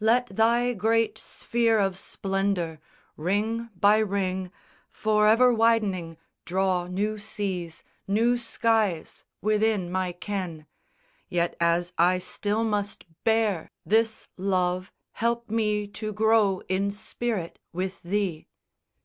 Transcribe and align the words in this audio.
Let 0.00 0.26
thy 0.34 0.74
great 0.74 1.18
sphere 1.18 1.78
of 1.78 1.96
splendour, 1.96 2.80
ring 3.16 3.70
by 3.78 3.98
ring 3.98 4.50
For 4.90 5.28
ever 5.28 5.54
widening, 5.54 6.16
draw 6.44 6.88
new 6.88 7.16
seas, 7.16 7.84
new 8.08 8.38
skies, 8.38 9.22
Within 9.40 9.88
my 9.88 10.10
ken; 10.10 10.66
yet, 11.28 11.54
as 11.60 11.92
I 11.96 12.18
still 12.18 12.64
must 12.64 13.04
bear 13.22 13.70
This 13.86 14.26
love, 14.36 14.90
help 15.12 15.48
me 15.48 15.86
to 15.86 16.12
grow 16.12 16.60
in 16.66 16.90
spirit 16.90 17.60
with 17.72 18.02
thee. 18.02 18.48